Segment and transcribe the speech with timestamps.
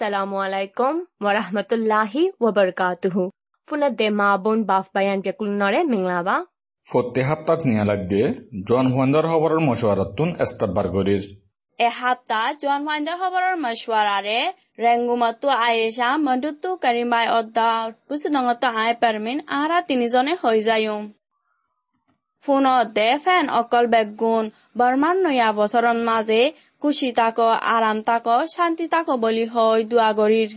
[0.00, 3.28] Assalamu alaikum wa rahmatullahi wa barakatuh.
[3.68, 6.36] Funat de ma bon baf bayan ke kulnore mingla ba.
[6.90, 8.32] Fotte haptat ni alag de
[8.64, 11.20] John Wander hobar moshwaratun estab bargorir.
[11.76, 19.84] E hapta John Wander hobar moshwarare rengumatu Aisha mandutu karimai odda pusnangata ay permin ara
[19.84, 21.12] tinizone hoizayum.
[22.44, 24.44] ফোনতে ফেন অকল বেগুন
[24.78, 26.42] বর্মার নয়া বছরন মাঝে
[26.82, 30.50] খুশি তাকো আরাম তাকো শান্তি তাকো বলি হয় দুয়াগরির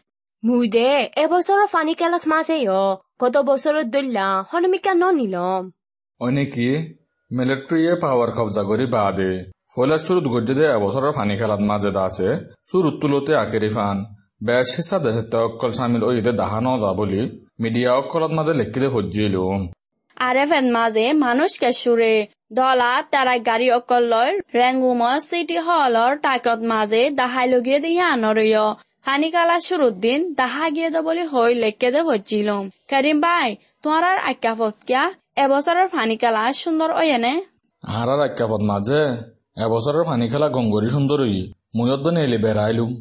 [0.43, 0.91] মুইদে
[1.23, 2.71] এবছৰৰ ফানি কেলাত মাছে য়
[3.21, 5.63] গত বছৰত দল্লা হনমিকা ননিলম
[6.21, 6.69] অনেকি
[7.31, 9.31] মিলিটারিয়ে পাওয়ার কবজা করি বাদে
[9.73, 12.27] ফলের শুরুত গজ্জে এবছরের ফানি খেলাত মাঝে আছে।
[12.71, 13.97] শুরুত তুলতে আকেরি ফান।
[14.43, 17.21] বেশ হিসা দেশে অকল সামিল ওইদে দাহানো যা বলি
[17.59, 19.61] মিডিয়া অকলত মাঝে লেখিলে হজ্জিলুম
[20.27, 22.15] মাঝে মানুষকে সুরে
[22.57, 28.57] দলা তারা গাড়ি অকল লয় রেঙ্গুম সিটি হলর টাকত মাঝে দাহাই লগিয়ে দিয়ে আনরয়
[29.07, 33.49] হানিকালা শুরুর দিন দাহা গিয়ে বলি হই লেখকে দে হচ্ছিলাম। করিম ভাই
[33.83, 35.03] তোমার আর আজ্ঞা ফটকিয়া
[35.43, 37.33] এবছরের ফানিকালা সুন্দর ওয়েনে
[37.83, 39.01] আর আর একাপত মাঝে
[39.65, 41.37] এবছরের ফানি খেলা গঙ্গরি সুন্দরই
[41.75, 42.91] মুয়দ্দ নেলে বেড়াইলুম।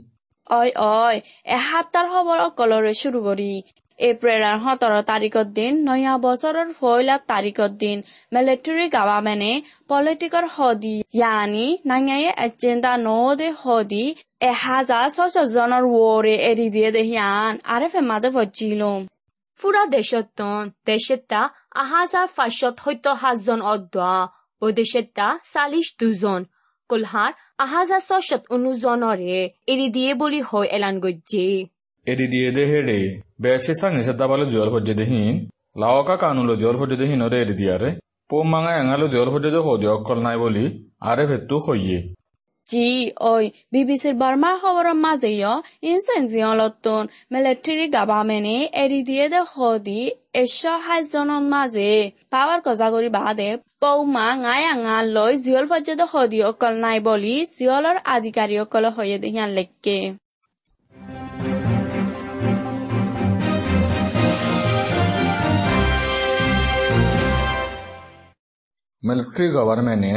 [0.59, 0.71] অয়
[1.01, 1.19] অয়
[1.57, 3.53] এসপ্তাহৰ খবৰ অকলৰে শুরু করি।
[3.99, 7.99] এপ্রিলের সতেরো তারিখের দিন, নয়া বছরের পয়লা তারিখের দিন।
[8.35, 9.53] মিলিটারি গভর্নমেন্টে
[9.89, 14.05] পলিটিকর হদি ইয়ানি নাঙায়ে এজেন্ডা নদে হদি
[14.51, 19.01] এহাজাৰ ছশ জনৰ ওরে এৰি দিয়ে দেহিয়ান আরে ফে মাঝে ভজিলুম
[19.61, 21.41] ফুৰা দেশতন দেশেতা
[21.83, 24.13] আহাজাৰ পাঁচশত সত্তৰ সাতজন অদ্দা
[24.63, 26.41] বদেশেতা চাল্লিশ দুজন।
[26.91, 27.31] কুলহাৰ
[27.65, 29.39] আহাজাৰ ছশত উনজনৰে
[29.73, 31.47] এৰি দিয়ে বুলি হৈ এলান গজ্জে।
[32.07, 33.01] এদি দিয়ে দে হেডে।
[33.43, 35.35] বেশ হিসা নিষেধ দাবালো জল হজ্জে দেহিন
[35.83, 37.91] লাওকা কানুলো জল হজ্জে দেহিন ওরে এদি দিয়ারে
[38.31, 40.65] পো মাঙা এঙালো জল হজ্জে দে হদি অকল নাই বলি।
[41.01, 41.99] আরে ভেতু হইয়ে।
[42.67, 42.89] জি,
[43.33, 45.31] ওই বিবিসির বার্মা খবরের মাঝে
[45.91, 50.01] ইনসেন জিয়লতন মিলিটারি গভর্নমেন্টে এরি দিয়ে দে হদি
[50.41, 51.93] একশো সাত জনের মাঝে।
[52.31, 53.51] পাওয়ার কজাগরি বাদে
[53.83, 59.51] পৌমা গাই আঙা লৈ জিয়ল পর্যন্ত হদি অকল নাই বলি। জিয়লর আধিকারী অকল হয়ে দেহিয়ান
[59.59, 59.97] লেখকে
[69.03, 70.15] মিলিটারি গভর্নমেন্টে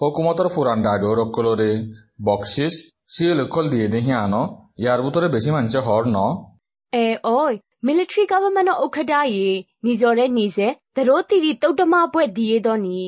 [0.00, 1.70] হুকুমতর ফুরান ডাডো রক্কলরে
[2.26, 2.74] বকশিস
[3.12, 4.42] সিএল অকল দিয়ে দেহি আনো
[4.82, 6.18] ইয়ার ভিতরে বেশি মানুষে হর ন?
[6.92, 7.06] এ
[7.36, 7.40] ঐ
[7.86, 9.48] মিলিটাৰী গভৰ্ণমেণ্টৰ ঔষধায়ে
[9.86, 13.00] নিজৰে নিজে তেৰ তিৰি তৌদমা বুৱে দিয়ে দনি।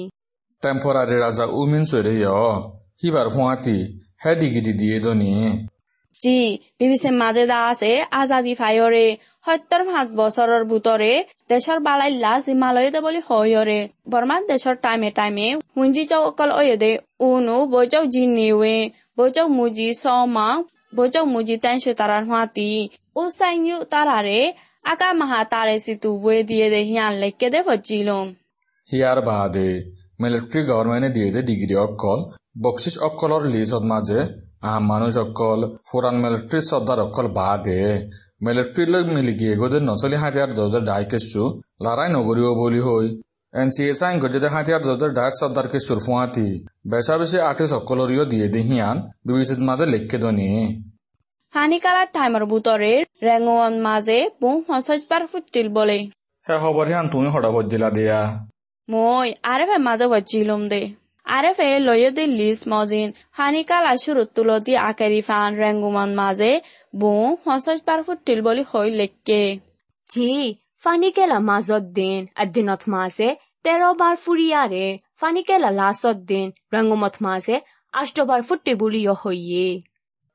[0.62, 2.34] টেম্পোরারি রাজা উমিন সরে ইয়
[3.00, 3.78] হিবার ফুয়াতি
[4.22, 5.32] হে ডিগ্রি দিয়ে দনি।
[6.20, 6.38] জি
[6.78, 9.06] বিবিসির মাঝে দা আছে আজাদি ফাইরে
[9.46, 11.12] সত্তর পাঁচ বছরের ভিতরে
[11.50, 13.78] দেশৰ বালাইলা জিমালয়তে বুলি হয়রে
[14.10, 16.92] বর্মান দেশৰ টাইমে টাইমে হুঞ্জি চৌকল ওয়েদে
[17.26, 18.76] উনু বৈচৌ জি নিৱে
[19.18, 20.48] বৈচৌ মুজি সমা
[20.96, 22.70] বৈচৌ মুজি তেনশো তারার হাতি
[23.16, 24.40] উসাইনু তারারে
[24.84, 28.26] আকা মাহা তারে সিতু বয়ে দিয়ে দে হিয়ান লেখকে দে ভজিলম
[28.88, 29.68] হিয়ার বাদে
[30.20, 32.18] মিলিটারি গভর্নমেন্টে দিয়ে দে ডিগ্রি অকল
[32.62, 34.20] বকশিস অকলর লিজত মাঝে
[34.82, 37.80] মানুষ অকল ফুরান মিলিটারি সর্দার অকল বাদে
[38.44, 41.42] মিলিটারি লোক মিলি গিয়ে গোদের নচলি হাতিয়ার দোদের ডাই কেসু
[41.84, 43.06] লড়াই নগরীয় বলি হই
[43.54, 46.48] এন সি এস আইন গজে হাতিয়ার দোদের ডাক সর্দার কে সুরফুয়াতি
[46.86, 50.48] বেশা বেশি আর্টিস্ট অকলরিও দিয়ে দে হিয়ান বিবিচিত মাঝে লেখকে দনি
[51.54, 52.92] হানিকালার টাইমের ভিতরে
[53.22, 55.98] রেঙ্গন মাঝে বহু হসজবার ফুটিল বলে
[56.46, 58.18] হে খবর হিয়ান তুমি হঠাৎ দিলা দিয়া
[58.88, 60.82] মই আরেফে মাঝে ভজিলম দে
[61.36, 63.08] আরেফে লয়ে দি লিস মজিন
[63.38, 66.52] হানিকালা শুরু তুলো দি আকেরি ফান রেঙ্গুমন মাঝে
[66.94, 69.42] বহু হসজবার ফুটিল বলি হই লেখকে
[70.10, 70.30] জি
[70.84, 73.28] ফানিকেলা মাজত দিন এদিনত মাজে
[73.64, 74.86] তেৰ বাৰ ফুৰিয়াৰে
[75.20, 77.56] ফানিকেলা লাষ্টত দিন ৰঙমত মাজে
[77.94, 79.68] আষ্টবাৰ ফুটি বুলিও হৈয়ে।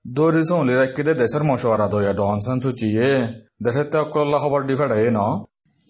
[0.06, 3.10] দৌড়িস উলি রাখতে দেশের মশওয়ারা দইয়া ডনসন সুচিয়ে
[3.66, 5.20] দেশের তে অকল্লা খবর ডিফাডে ন?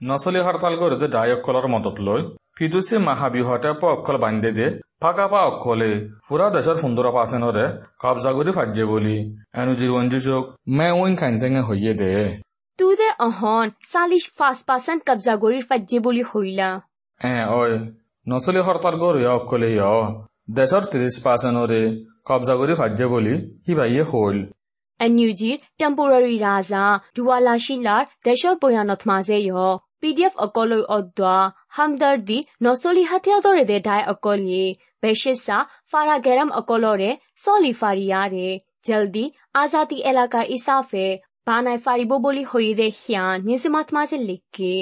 [0.01, 2.21] নসলি হরতাল করে দে ডায়ক কলার মদত লই
[2.57, 3.71] ফিদুসি মাহাবি হটে
[4.23, 4.67] বান্ধে দে
[5.01, 5.91] ফাঁকা পা অক্ষলে
[6.27, 7.65] পুরা দেশের সুন্দরা পাচেন হরে
[8.01, 9.17] কবজা করে ফাজ্জে বলি।
[9.61, 10.43] এনুদির অঞ্জু চোখ
[10.77, 11.35] মে ওইন খাইন
[11.67, 12.11] হইয়ে দে।
[12.79, 16.69] তুই দে অহন চালিশ পাঁচ পার্সেন্ট কবজা গরির ফাজ্জে বলি হইলা।
[17.21, 17.71] হ্যাঁ ওই
[18.27, 19.69] নসলি হরতাল গরিয়া অক্ষলে
[20.55, 21.81] দেশের ত্রিশ পার্সেন্ট হরে
[22.25, 23.33] কবজা করে ফাজ্জে বলি
[23.65, 24.39] হি ভাইয়ে হইল
[24.99, 26.83] এনইউজির টেম্পোরারি রাজা
[27.15, 29.57] ডুয়ালা শিলার দেশর বয়ানত মাঝে ইহ
[30.01, 31.35] পিডিএফ অকল অদ্বা
[31.67, 34.65] হামদার্দি নসলি হাতিয়া দরে দে ডাই অকলিয়ে
[35.03, 35.57] বেশেসা
[35.91, 38.49] ফারা গেরাম অকলরে সলি ফারিয়া রে
[38.87, 39.25] জলদি
[39.55, 41.07] আজাদি এলাকা ইসাফে
[41.47, 44.73] বানাই ফারিব বলি হই রে হিয়া নিজমাত মাঝে লিখকে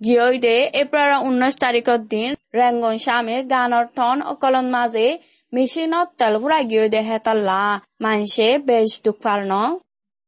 [0.00, 5.06] গিয়ে এপ্রিল উনিশ তারিখের দিন রেঙ্গন স্বামীর গানর টন অকলন মাঝে
[5.54, 7.60] মেশিনত তেল ভরা গিয়ইদে হেতাল্লা
[8.04, 9.52] মানসে বেশ দুঃখ ফারন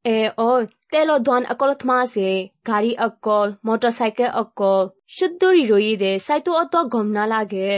[0.05, 0.62] এ ওই
[0.93, 2.31] তেল দোয়ান আকল থমাসে
[2.69, 4.84] গাড়ি আকল মোটরসাইকেল আকল
[5.17, 7.70] শুদ্ধরি রইদে সাইতো অত গম না লাগে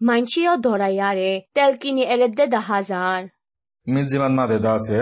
[0.00, 3.20] মানসিও ধরাইয়ারে তেল কিনি এলে দে দা হাজার
[3.86, 4.98] মিজিমান মাঝে দাছে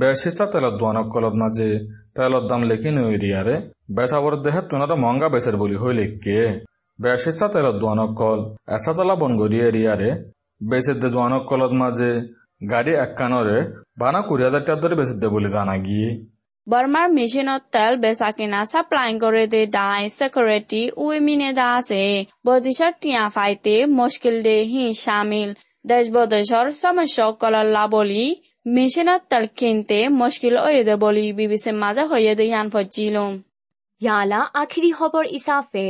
[0.00, 1.68] বেশিসা তেলত দোয়ানক কলত মাঝে
[2.16, 3.56] তেলত দাম লেখি নইরিয়ারে
[3.96, 6.38] বেচাবর দেহে তুনারা মহঙ্গা বেচের বলি হই লেখকে
[6.98, 8.40] বেশিসা তেলত দোয়ানক কল
[8.76, 10.10] এসা তলা বনগরি এরিয়ারে
[10.60, 12.10] বেচের দে দোয়ানক কলত মাঝে
[12.70, 13.58] গাড়ি এক কানরে
[14.00, 16.08] বানা কুড়ি হাজার টাকা ধরে বেচের দে বলে জানা গিয়ে।
[16.66, 22.04] বর্মার মেশিনত তেল বেচা কিনা সাপ্লাই করে দে দাই সিকিউরিটি উই মিনে দা আছে।
[22.46, 25.50] বদিশর টিয়া ফাইতে মুশকিল দে হি শামিল।
[25.86, 28.24] দেশ বদেশর সমস্যা কলল্লা বলি।
[28.74, 33.32] মেশিনত তেল কিনতে মুশকিল ওয়েদে বলি বিবিসি মাঝে হয়ে দে ইয়ান ফজিলুম।
[34.00, 35.88] ইয়ালা আখিরি খবর ইসাফে।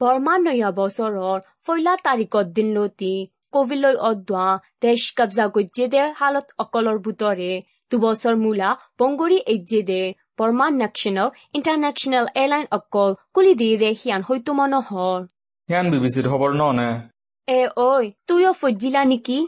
[0.00, 3.14] বর্মা নয়া বছৰৰ ফৈলা তাৰিখত দিনলতি
[3.52, 4.46] কভিলৈ অদোৱা
[4.84, 7.52] দেশ কাবজা গজ্জে দে হালত অকলৰ বুটৰে।
[7.90, 8.68] দুবছৰ মূলা
[9.00, 10.02] বংগৰী এজ্জে দে
[10.38, 15.20] বৰ্মান নেশ্যনেল ইণ্টাৰনেশ্যনেল এয়াৰলাইন অকল কুলি দিয়ে দে সিয়ান হয়তো মনোহৰ
[15.68, 16.88] সিয়ান বিবিচিত খবৰ ন নে?
[17.48, 17.90] এ ঐ
[18.28, 19.38] তুইও ফজিলা নেকি?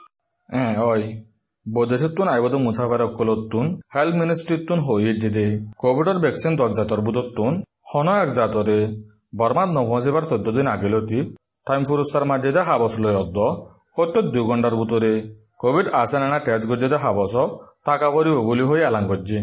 [0.51, 0.91] এ ঐ
[1.67, 5.47] বৈদেশতো নাই বোধ মুছাফাৰ অকলতুন হেল্থ মিনিষ্ট্ৰীতো হৈয়ে দি দে
[5.83, 7.45] কভিডৰ ভেকচিন দহ জাতৰ বুটতো
[7.91, 8.79] সন এক জাতৰে
[9.41, 11.19] বৰ্মাত নভজিবাৰ চৈধ্য দিন আগিলতি
[11.67, 13.39] টাইম ফুৰুচাৰ মাৰ্জিদে হাবচলৈ অদ্দ
[13.99, 15.13] সত্তর দুই ঘণ্টার ভিতরে
[15.63, 17.35] কোভিড আছে না টেস্ট করছে হাবস
[17.85, 19.37] টাকা করিব বলি হয়ে এলান করছি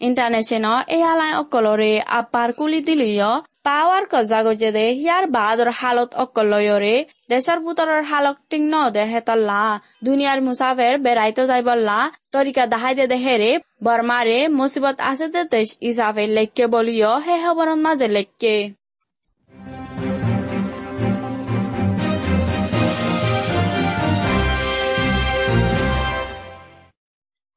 [0.00, 3.28] ইন্টারন্যাশনাল এয়ারলাইন অকলরে আপার কুলি দিলিয়
[3.64, 6.94] পাওয়ার কজা গজে দে ইয়ার বাদর হালত অকলয়রে
[7.30, 9.62] দেশৰ বুতৰৰ হালক টিং ন দে হেতাল্লা
[10.06, 11.98] দুনিয়ার মুসাফের বেড়াইতে যাইবল্লা
[12.32, 13.50] তরিকা দাহাই দে দেহেরে
[13.84, 18.54] বর্মারে মুসিবত আছে দে দেশ ইসাফে লেখকে বলিও হে খবরন মাঝে লেখকে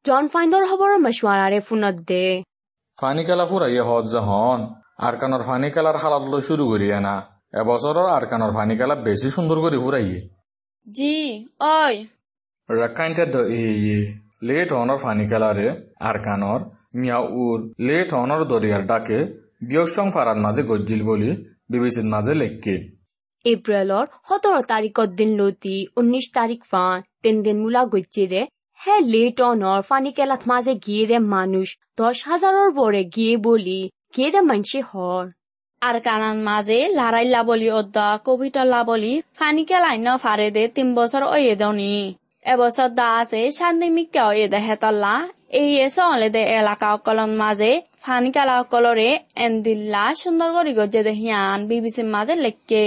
[0.08, 2.26] জন ফাইণ্ডৰ খবৰৰ মছৱাৰাৰে ফোনত দে
[2.98, 4.60] ফানি খেলা ফুরাইয়ে হজ যখন
[5.08, 7.16] আরকানোর ফানি খেলার হালাত লই শুরু করিয়ে না
[7.60, 10.20] এবছরের আরকানোর ফানি খেলা বেশি সুন্দর করে ফুরাইয়ে
[10.88, 11.16] জি
[11.72, 11.96] ওই
[12.70, 14.00] রাখাইনটা দ ইয়ে
[14.48, 15.68] লেট অনর ফানি খেলারে
[16.10, 16.62] আরকানর
[16.98, 19.20] মিয়া উর লেট অনর দরিয়ার ডাকে
[19.64, 21.30] দিয়সং ফারার মাঝে গজ্জিল বলি
[21.72, 22.76] বিবিসির মাঝে লেখকে
[23.46, 27.82] এপ্ৰিলৰ সোতৰ তাৰিখত দিনলতি ঊনৈশ তাৰিখ ফান তিনদিন মূলা
[28.80, 33.80] হে লেটনৰ ফানিকেলাত মাজে গিয়েৰে মানুষ দশ হাজাৰৰ বৰে গিয়ে বলি
[34.16, 35.24] গিয়েৰে মানসি হৰ
[35.82, 41.56] আর কানান মাঝে লারাইল্লা বলি অদ্দা কবিতল্লা বলি ফানিকে লাইন ফারে দে তিন বছর ওয়ে
[41.56, 41.96] দনি।
[42.46, 45.14] এবছর দা আছে শান্তিমিকা ওয়ে দে হেতল্লা
[45.60, 47.72] এই এসে অলে দে এলাকা অকলন মাঝে
[48.04, 49.10] ফানিকালা অকলরে
[49.46, 52.86] এন্দিল্লা সুন্দর করি গজে দে হিয়ান বিবিসির মাঝে লেখকে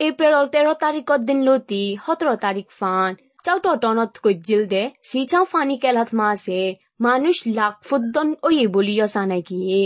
[0.00, 3.10] এপ্ৰিলৰ তেৰ তাৰিখত দিনলতি সোতৰ তাৰিখ ফান
[3.44, 6.62] চাউট টনত গজ্জিল দে চিচাও ফানিকেলাত মাজে
[7.00, 9.82] মানুষ লাখ ফুদ্দন ওয়ে বলিও জানাই গিয়ে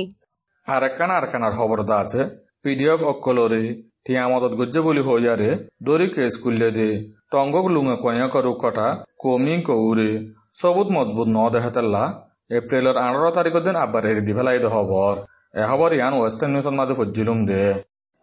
[0.66, 2.22] আর একখানা আরকানার খবর দা আছে
[2.62, 3.62] পিডিএফ অক্কলরে
[4.04, 5.50] টিয়া মদত গজ্জে বলি হইয়ারে
[5.82, 6.88] দরি কেস কুললে দে
[7.32, 8.88] টঙ্গক লুঙে কয়া করু কটা
[9.18, 10.10] কমি কৌরে
[10.58, 12.04] সবুত মজবুত ন দেখাতেল্লা
[12.50, 15.12] এপ্রিলের আঠারো তারিখের দিন আব্বার হেরি দি ফেলাই দে খবর
[15.54, 17.62] এ খবর ইয়ান ওয়েস্টার্ন নিউজের মাঝে ফজিলুম দে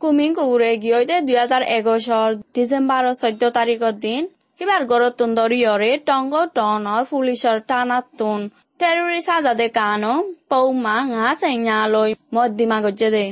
[0.02, 4.24] কুমিং কুকুরে গিয়ে দুই হাজার এগারোশর ডিসেম্বর চৈধ্য তারিখের দিন
[4.60, 8.42] তুন্দৰীয়ৰে টংগ টনৰ পুলিচৰ টানাত তুন
[8.80, 10.14] terrorist azade kano
[10.50, 13.26] pauma nga senya loy mod dimagojede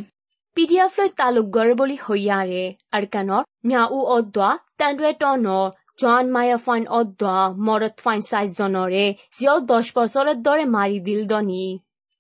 [0.58, 2.64] PDF লৈ তালুক গড় বুলি হৈয়াৰে
[2.98, 4.50] আৰকানৰ ম্যাউ অদ্বা
[4.80, 5.66] তাণ্ডৱে টনৰ
[6.02, 7.36] জন মায়া ফাইন অদ্বা
[7.68, 9.06] মৰত ফাইন চাইজনৰে
[9.38, 11.66] জিয়ল দহ বছৰৰ দৰে মাৰি দিল দনি।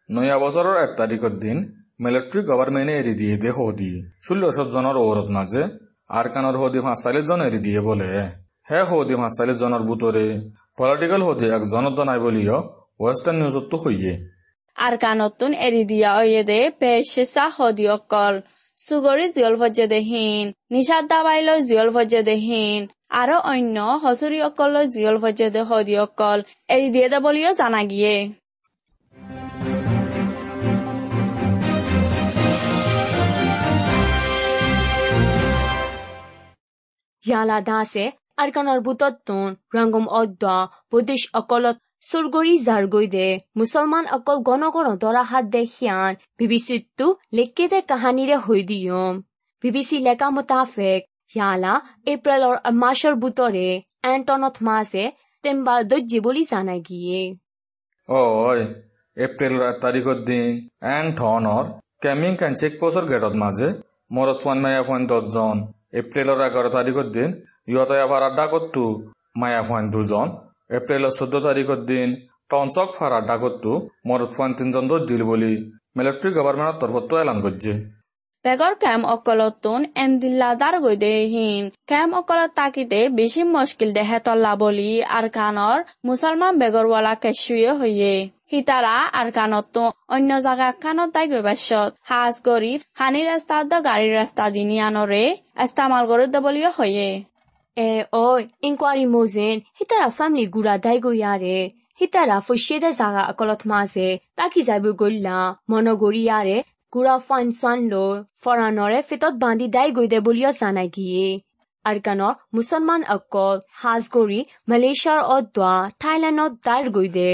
[0.09, 1.57] নয়া বছৰৰ এক তাৰিখৰ দিন
[2.03, 3.91] মিলিটাৰী গভৰ্ণমেণ্টে এৰি দিয়ে দে সৌদি
[4.25, 5.63] ষোল্লশ জনৰ ওৰত মাজে
[6.19, 8.09] আৰকানৰ সৌদি পাঁচচাল্লিছজন এৰি দিয়ে বোলে।
[8.67, 10.25] হে সৌদি পাঁচচাল্লিছজনৰ বুটৰে
[10.79, 12.57] পলিটিকেল সৌদি একজনত নাই বুলিও
[13.03, 14.13] ৱেষ্টাৰ্ণ নিউজতো হৈয়ে
[14.75, 18.33] আরকানতুন এৰি দিয়া অয়েদে পেশেসা হদিয়কল
[18.77, 22.79] সুগৰি জিয়ল ফজ্জেদেহীন নিষাদ দাবাইলৈ জিয়ল ফজ্জেদেহীন
[23.21, 26.39] আৰু অন্য হচুৰি অকললৈ জিয়ল ফজ্জেদে হদিয়কল
[26.73, 28.15] এৰি দিয়ে দে বুলিও জানা গিয়ে।
[37.23, 38.05] ইয়ালা দাসে
[38.37, 40.55] আৰকানৰ বুটতোন ৰংগম অদ্বা
[40.91, 47.79] বুদ্ধিছ অকলত সুরগরি জারগই দে মুসলমান অকল গণগণ দরা হাত দে হিয়ান বিবিসিতু লেকে দে
[47.89, 49.13] কাহানিরে হই দিয়ম
[49.63, 51.73] বিবিসি লেকা মোতাফেক ইয়ালা
[52.07, 53.67] এপ্রিলর মাসর বুতরে
[54.05, 55.03] এন্টনত মাসে
[55.43, 57.21] তেম্বার দজ্জি বলি জানা গিয়ে
[59.17, 60.47] এপ্ৰিলৰ এক তাৰিখৰ দিন
[60.91, 61.65] এন ধনৰ
[62.03, 63.67] কেমিং কেন চেক পোষ্টৰ গেটত মাজে
[64.11, 65.57] মৰত পোৱান মায়া পোৱান দহজন
[65.99, 67.29] এপ্ৰিলৰ এঘাৰ তাৰিখৰ দিন
[67.67, 68.83] ইহঁতে এবাৰ আড্ডা কৰতো
[69.41, 70.27] মায়া পোৱান দুজন।
[70.77, 72.09] এপ্ৰিলৰ চৈধ্য তাৰিখৰ দিন
[72.51, 73.71] টনচক ফাৰ আড্ডা কৰতো
[74.09, 75.53] মৰত পোৱান তিনিজন দোষ দিল বুলি
[75.97, 77.73] মিলিটাৰী গভৰ্ণমেণ্টৰ তৰফতো এলান কৰিছে।
[78.45, 84.91] বেগর ক্যাম অকলতুন এন্দিল্লা দার গইদে হিন। ক্যাম অকলত তাকিতে বেশি মুশকিল দেহে তল্লা বলি
[85.17, 88.13] আর কানর মুসলমান বেগরওয়ালা কেশুয়ে হইয়ে।
[88.51, 89.75] হিতারা আর কানত
[90.15, 95.23] অন্য জায়গা কানত তাই গইবাসত হাজ গরিব হানি রাস্তা গাড়ির রাস্তা দিনি আনরে
[95.63, 97.09] এস্তামাল গরে দবলিও হইয়ে।
[97.79, 101.63] အဲအိုအင်ကွာရီမိုးစင်ဟိတရာဖက်မလီဂူရာဒိုက်ကိုရတယ်
[101.97, 105.37] ဟိတရာဖိုရှေးတဲ့ဇာကအကလောထမဆေတာခိဆိုင်ဘူဂိုလာ
[105.69, 106.61] မနိုဂိုရီရတယ်
[106.91, 108.11] ဂူရာဖိုင်ဆွမ်လို
[108.41, 111.33] ဖော်ရနော်ရဲ့ဖီတော့ဘန်ဒီဒိုက်ကိုတဲ့ဘူလျောဆာနိုင်ကြီး
[111.87, 114.39] အာကနောမုဆလမန်အကောဟာစဂိုရီ
[114.69, 117.31] မလေးရှားအော့ဒွာထိုင်းလန်အော့ဒါရ်ဂွိဒေ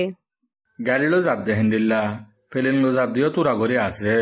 [0.86, 2.03] ဂါလီလိုဇ်အဗ်ဒဟင်ဒီလာ
[2.51, 4.15] ဖီလင်လိုဇ်အဒီယိုတူရာဂိုရီအာဇေ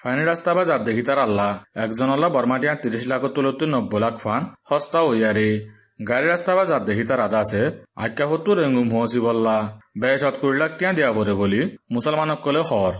[0.00, 1.50] ফাইনি রাস্তা বা জাত দেখি তার আল্লাহ।
[1.84, 5.48] একজন আল্লাহ বর্মাটিয়া তিরিশ লাখের তুলতে নব্বই লাখ ফান। সস্তা হইয়ারে
[6.08, 7.62] গাড়ি রাস্তা বা জাত দেখি তার আদা আছে।
[8.04, 9.56] আজ্ঞা হতো রেঙ্গুম হসি বললা।
[10.02, 11.60] বেশ কুড়ি লাখ টিয়া দিয়া পরে বলি
[11.94, 12.94] মুসলমানক কলে হর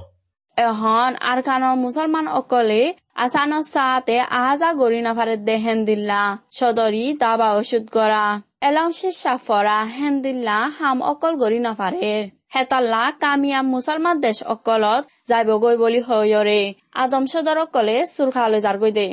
[0.56, 2.82] এখন আর কানর মুসলমান অকলে
[3.24, 6.22] আসানো সাতে আহাজা গরি নাফারে দে হেন্দিল্লা
[6.58, 8.26] সদরি দাবা ওষুধ গড়া
[8.68, 12.12] এলাউসে সাফরা হেন্দিল্লা হাম অকল গরি নাফারে
[12.52, 16.60] হেতাল্লা কামিয়াম মুসলমান দেশ অকলত যাইবগৈ বুলি হয়ৰে।
[17.02, 19.08] আদম সদৰ অকলে চুৰখালৈ যাৰগৈ দে।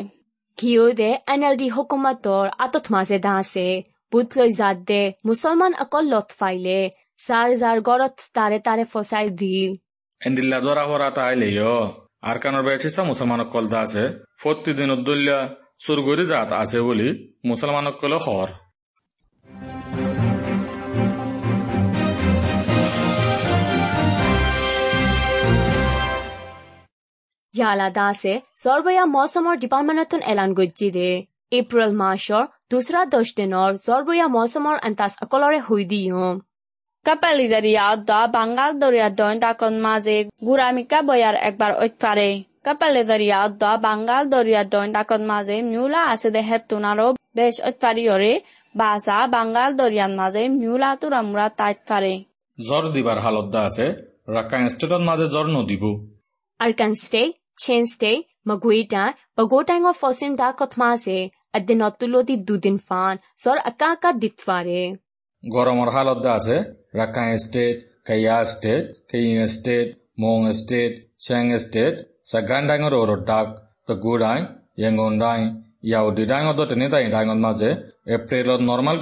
[0.58, 3.68] ঘিও দে এন এল ডি হুকুমাতৰ আতত মাজে দা আছে
[4.12, 6.80] বুট লৈ জাত দে মুছলমান অকল লত ফাইলে।
[7.22, 9.72] যাৰ যাৰ গড়ত তাৰে তাৰে ফচাই দিল।
[10.22, 11.78] এন্দিল্লা হরা তাইলেও
[12.30, 14.04] আর কানোর বেঠিসা মুসলমানক কলতা আছে
[14.42, 15.40] প্রতিদিন উদ্দুল্লা
[15.84, 17.08] সুরগুরি জাত আছে বলি
[17.50, 18.50] মুসলমানক কলে হর
[27.56, 31.10] ইয়ালা দাসে সৰ্বয়া মৌসুমৰ ডিপাৰ্টমেণ্টত এলান গজ্জি দে
[31.52, 36.30] এপ্ৰিল মাহৰ দোচৰা দহ দিনৰ জৰবয়া মৌচুমৰ এণ্টাচ অকলৰে হৈ দিওঁ
[37.06, 42.30] কাপালি দৰিয়াত বাংগাল দৰিয়া দৈন দাকন মাজে গুৰামিকা বয়াৰ একবাৰ অত্যাৰে
[42.66, 47.08] কাপালি দৰিয়াত বাংগাল দৰিয়া দৈন দাকন মাজে মিউলা আছে দে হেতুন আৰু
[47.38, 48.34] বেচ অত্যাৰিয়ৰে
[48.76, 52.14] বাছা বাংগাল দৰিয়াৰ মাজে মিউলা তোৰা মূৰা তাইত পাৰে
[52.58, 53.86] জ্বৰ দিবাৰ হালত দা আছে
[54.32, 55.84] ৰাকা ষ্টেটৰ মাজে জ্বৰ নদিব
[56.60, 58.12] আৰ্কান ষ্টেট ছেনস্টে
[58.48, 59.04] মগুইটা
[59.38, 61.20] বগোটাইং অফ ফসিম ডা কথমাসে
[61.54, 61.80] আদিন
[65.96, 66.58] হালত আছে
[66.94, 69.88] Rakhine state Kayah state Kayin state
[70.20, 71.96] Mon state Chin state
[72.26, 73.48] সাগান্ডাইং অর অর ডাক
[73.88, 74.42] তো গুড়াইং
[74.78, 75.42] ইয়াংগন্ডাইং
[75.84, 77.70] ইয়াও ডিডাইং অর দটনে দাইং ডাইং অর মাঝে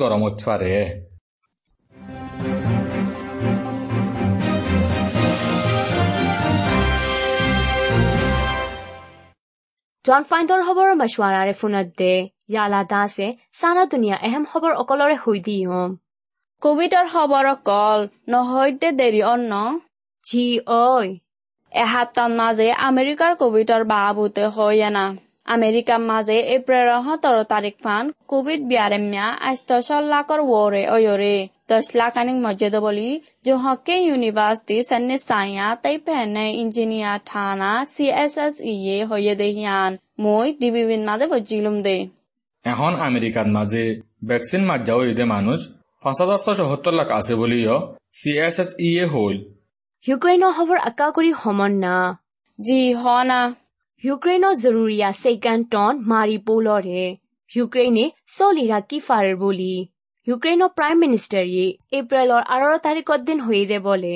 [0.02, 0.74] গরম উঠফারে
[10.06, 12.14] জন ফাইণ্ডৰ খবৰ মাছৱাৰাৰে ফোনত দে
[12.50, 15.94] ইয়ালা দাসে চানা দুনিয়া এহেম খবৰ অকলৰে হৈ দি অম
[16.62, 19.62] কোভিডৰ খবৰ অকল নহয় দেৰি অন্ন
[20.26, 20.44] জি
[20.76, 21.06] ঐ
[21.72, 25.06] এসপ্তাহ মাজে আমেৰিকাৰ কোভিডৰ বাবুতে হৈ আনা
[25.50, 29.70] আমেৰিকা মাজে এপ্ৰিলৰ সোতৰ তাৰিখ মান কভিড ব্যাৰেম্যা আস্থ
[30.10, 31.36] লাখৰ ৱৰে অয়ৰে
[31.74, 33.10] দশ লাখ আনিক মসজিদ বলি
[33.46, 39.92] জোহকে ইউনিভার্সিটি সন্নে সাইয়া তাই পেনে ইঞ্জিনিয়ার থানা সি এস এস ইয়ে হয়ে দেহিয়ান
[40.24, 41.98] মই ডিবিবিন মাঝে বজিলুম দে
[42.66, 43.84] এখন আমেরিকার মাঝে
[44.30, 45.60] ভ্যাকসিন মাঝাও ঈদে মানুষ
[46.02, 47.76] পাঁচ হাজার ছশো সত্তর লাখ আছে বলিও
[48.20, 49.38] সি এস এস ইয়ে হইল।
[50.06, 51.98] ইউক্ৰেইনৰ খবৰ আকা কৰি সমন না।
[52.60, 53.42] জি হনা
[54.04, 57.04] ইউক্ৰেইনৰ জৰুৰীয়া ছেকেণ্ড টন মাৰি পৌলৰে।
[57.52, 59.76] ইউক্ৰেইনে চলিৰা কি ফাৰৰ বুলি।
[60.28, 61.64] ইউক্ৰেইনৰ প্ৰাইম মিনিষ্টাৰে
[62.00, 64.12] এপ্ৰিলৰ আঠারো তাৰিখৰ দিন হয়ে দে বলে।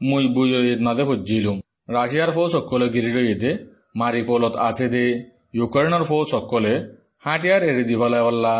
[0.00, 1.58] মুই বুইও ঈদ মাঝে ফুজিলুম
[1.96, 3.50] রাশিয়ার ফৌজ সকলে গিরির ঈদে
[4.00, 5.02] মারিপোলত আছে দে।
[5.58, 6.72] ইউক্রেনের ফৌজ সকলে
[7.24, 8.54] হাতিয়ার এড়ি দিবলে অল্লা।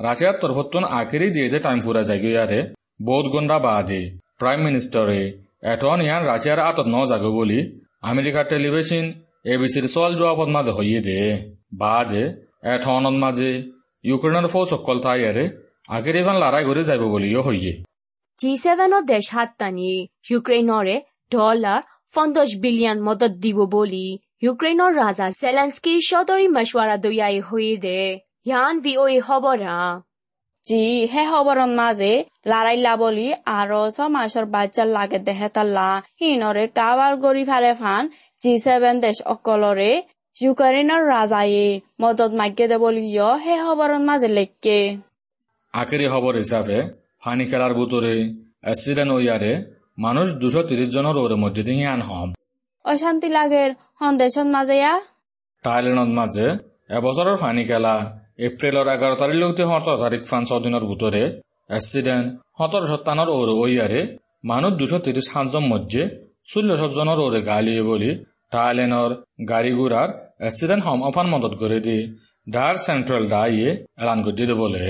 [0.00, 2.60] রাশিয়ার তরফতুন আখেরি দিয়ে দে টাইম ফুরা যাই ইয়ারে
[3.08, 4.00] বহুত গন্ডা বাদে
[4.40, 5.20] প্রাইম মিনিস্টারে
[5.72, 7.60] এখন ইয়ান রাশিয়ার আতত ন যাগো বলি
[8.10, 9.04] আমেরিকার টেলিভিশন
[9.52, 11.18] এবিসির চল জবাবত মাঝে হইয়ে দে।
[11.82, 12.24] বাদে
[12.72, 13.50] এঠনত মাঝে
[14.04, 14.96] ইউক্রেনের ফৌজ সকল
[15.84, 17.72] আখেরি ইভান লড়াই করে যাইব বলিও হইয়ে।
[18.38, 19.90] জি ছেভেনৰ দেশ হাত টানি
[20.30, 20.96] ইউক্ৰেইনৰে
[21.32, 21.80] ডলাৰ
[22.14, 24.06] পঞ্চাছ বিলিয়ন মদত দিব বুলি
[24.44, 28.00] ইউক্ৰেইনৰ ৰাজা জেলেন্সকিৰ চৌধুৰী মছৱাৰা দয়াই হয়ে দে
[28.48, 28.92] ইয়ান ভি
[29.26, 29.76] খবৰা
[30.64, 32.12] জি হে খবৰৰ মাজে
[32.50, 33.26] লাৰাইলা বুলি
[33.58, 35.88] আৰু ছমাসৰ বাচ্চাৰ লাগে দেহে তাল্লা
[36.20, 38.02] হিনৰে কাবাৰ গৰি ফাৰে ফান
[38.42, 39.92] জি ছেভেন দেশ অকলৰে
[40.36, 41.66] ইউক্ৰেইনৰ ৰাজায়ে
[42.02, 44.78] মদত মাগ্যে দে বুলিও হে খবৰৰ মাজে লেখকে
[45.74, 46.76] আখেরি খবর হিসাবে
[47.22, 48.14] ফানি খেলার ভিতরে
[48.64, 49.52] অ্যাক্সিডেন্ট হইয়ারে
[49.98, 52.28] মানুষ দুশো তিরিশ জনের ওর মধ্যে দিয়ে আন হম।
[52.84, 54.94] অশান্তি লাগের সন্দেশত মাজে ইয়া।
[55.64, 56.46] থাইল্যান্ডত মাঝে
[56.96, 57.94] এবছরের ফানি খেলা
[58.46, 61.22] এপ্রিলের এগারো তারিখ লগতে সতেরো তারিখ ফান ছদিনের ভিতরে
[61.70, 62.26] অ্যাক্সিডেন্ট
[62.58, 64.00] সতেরো সত্তানোর ওর ওইয়ারে
[64.44, 66.02] মানুষ দুশো তিরিশ সাতজন মধ্যে
[66.50, 68.10] ষোল্ল জনের ওরে গালিয়ে বলি
[68.52, 69.10] থাইল্যান্ডর
[69.50, 70.08] গাড়ি ঘোড়ার
[70.40, 71.98] অ্যাক্সিডেন্ট হম অফান মদত করে দি
[72.46, 73.68] ডার সেন্ট্রাল ডাইয়ে
[74.02, 74.82] এলান করে দিতে বলে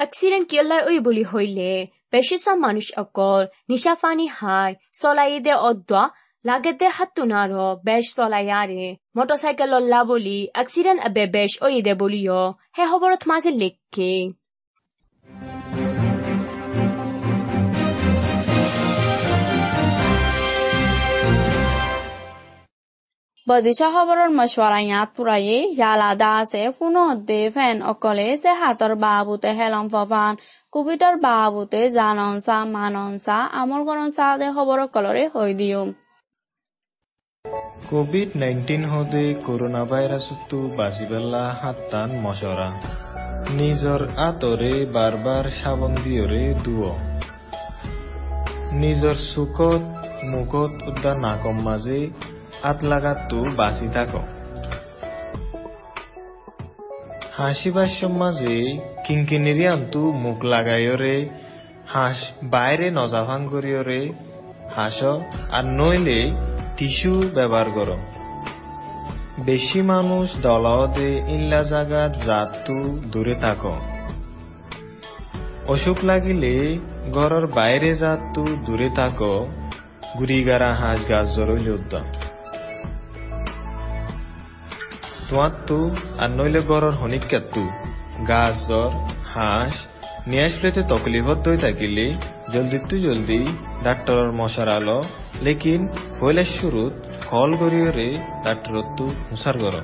[0.00, 1.70] এক্সিডেণ্ট কিয়লাই ঐ বুলি হইলে
[2.12, 6.02] বেছিচা মানুষ অকল নিশা ফানি হাই চলাই দে অদ্বা
[6.44, 7.50] লাগে দে হাতুনার
[7.84, 8.84] বেশ চলাইয়ারে
[9.16, 12.42] মোটরসাইকেল লল্লা বলি এক্সিডেন্ট আবে বেশ ঐ দে বলিও
[12.76, 14.10] হে হবরত মাঝে লেখকে
[23.50, 30.38] বদিশা খবৰৰ মছৱাৰা ইয়াত পুৰায়ে ইয়ালাদা আছে পুনঃদে ফেন অকলে সে হাতৰ বাবুতে হেলম ফফান
[30.72, 35.82] কুবিতৰ বাবুতে জাননসা মাননসা আমল গৰনসা দে খবৰ কলৰে হৈ দিওঁ
[37.90, 42.68] কোভিড নাইন্টিন হদে করোনা ভাইরাসতো বাঁচিবেলা হাত্তান মশরা
[43.54, 46.92] নিজর আতরে বারবার সাবন দিয়রে দুয়
[48.80, 49.82] নিজর সুখত
[50.30, 52.00] মুখত উদ্যান নাকম মাঝে
[52.62, 54.08] আত লাগাতো বাঁচি থাক।
[57.32, 61.28] হাসি বাস্যম মাঝে কিঙ্কিনিরি আন্তু, মুখ লাগাইয়রে
[61.86, 64.12] হাঁস বাইরে নজাভাং করিয়রে
[64.76, 65.04] হাস
[65.50, 66.30] আর নইলে
[66.76, 67.98] টিস্যু ব্যবহার করো।
[69.40, 73.66] বেশি মানুষ দলদে ইল্লা জাগাত জাতু দূরে থাক।
[75.70, 76.78] অসুখ লাগিলে
[77.12, 79.22] ঘরের বাইরে জাতু দূরে থাক।
[80.18, 82.19] গুড়িগারা হাঁস গাছ জরইল উদ্যম।
[85.30, 87.62] তোমারতো আর নইলে ঘরের হনিকাত্তু
[88.28, 88.90] গাছ, জ্বর,
[89.24, 89.74] হাঁস,
[90.26, 92.06] নিয়ে আসলেতে তকলিফত দই থাকিলে।
[92.52, 93.46] জলদি তু জলদি,
[93.84, 95.02] ডাক্তরের মশারালো
[95.42, 95.88] লেকিন
[96.20, 96.92] পয়লা শুরুত
[97.26, 98.08] কল করিয়রে
[98.44, 99.74] ডাক্তরত্তু হুসার কর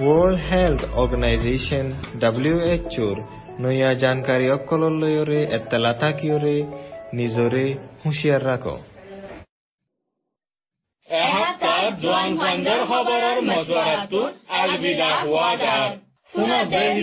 [0.00, 1.86] ওয়ার্ল্ড হেলথ অর্গানাইজেশন
[2.20, 3.16] ডাব্লিউএচওর
[3.60, 6.56] নয়া জানকারী অকলর লয়রে এত্তালা থাকিয়রে,
[7.14, 8.78] নিজরে হুঁশিয়ার রাখো।
[12.02, 15.90] এসপ্তাহ জোৱান ফাণ্ডৰ খবৰৰ মজুৱাৰাটোত আলবিদা হোৱা যায়।
[16.32, 16.94] পুনৰ দেশ